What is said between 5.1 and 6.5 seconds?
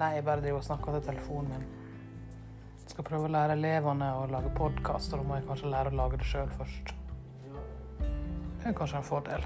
og da må jeg kanskje lære å lage det sjøl